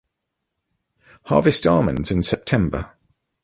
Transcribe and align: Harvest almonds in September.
Harvest 1.27 1.67
almonds 1.67 2.09
in 2.09 2.23
September. 2.23 2.97